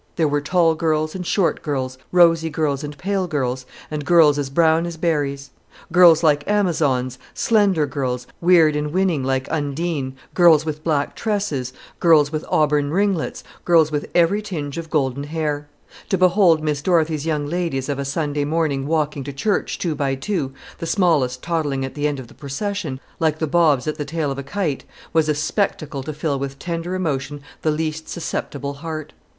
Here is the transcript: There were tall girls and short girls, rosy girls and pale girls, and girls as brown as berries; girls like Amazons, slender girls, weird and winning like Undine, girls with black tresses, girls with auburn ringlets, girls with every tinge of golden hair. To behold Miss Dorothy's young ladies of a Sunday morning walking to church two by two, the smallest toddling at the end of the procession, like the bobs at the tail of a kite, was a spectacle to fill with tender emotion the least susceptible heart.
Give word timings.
There 0.15 0.27
were 0.27 0.41
tall 0.41 0.73
girls 0.73 1.13
and 1.13 1.23
short 1.23 1.61
girls, 1.61 1.99
rosy 2.11 2.49
girls 2.49 2.83
and 2.83 2.97
pale 2.97 3.27
girls, 3.27 3.67
and 3.91 4.03
girls 4.03 4.39
as 4.39 4.49
brown 4.49 4.87
as 4.87 4.97
berries; 4.97 5.51
girls 5.91 6.23
like 6.23 6.43
Amazons, 6.49 7.19
slender 7.35 7.85
girls, 7.85 8.25
weird 8.41 8.75
and 8.75 8.91
winning 8.93 9.23
like 9.23 9.47
Undine, 9.51 10.15
girls 10.33 10.65
with 10.65 10.83
black 10.83 11.15
tresses, 11.15 11.71
girls 11.99 12.31
with 12.31 12.43
auburn 12.49 12.89
ringlets, 12.89 13.43
girls 13.63 13.91
with 13.91 14.07
every 14.15 14.41
tinge 14.41 14.79
of 14.79 14.89
golden 14.89 15.25
hair. 15.25 15.67
To 16.09 16.17
behold 16.17 16.63
Miss 16.63 16.81
Dorothy's 16.81 17.27
young 17.27 17.45
ladies 17.45 17.87
of 17.87 17.99
a 17.99 18.03
Sunday 18.03 18.43
morning 18.43 18.87
walking 18.87 19.23
to 19.25 19.31
church 19.31 19.77
two 19.77 19.93
by 19.93 20.15
two, 20.15 20.51
the 20.79 20.87
smallest 20.87 21.43
toddling 21.43 21.85
at 21.85 21.93
the 21.93 22.07
end 22.07 22.19
of 22.19 22.25
the 22.27 22.33
procession, 22.33 22.99
like 23.19 23.37
the 23.37 23.45
bobs 23.45 23.85
at 23.85 23.99
the 23.99 24.05
tail 24.05 24.31
of 24.31 24.39
a 24.39 24.43
kite, 24.43 24.83
was 25.13 25.29
a 25.29 25.35
spectacle 25.35 26.01
to 26.01 26.11
fill 26.11 26.39
with 26.39 26.57
tender 26.57 26.95
emotion 26.95 27.39
the 27.61 27.69
least 27.69 28.09
susceptible 28.09 28.73
heart. 28.73 29.13